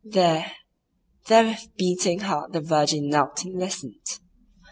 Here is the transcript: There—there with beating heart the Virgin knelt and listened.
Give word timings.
There—there 0.03 1.43
with 1.45 1.67
beating 1.77 2.21
heart 2.21 2.53
the 2.53 2.59
Virgin 2.59 3.07
knelt 3.07 3.43
and 3.45 3.59
listened. 3.59 4.19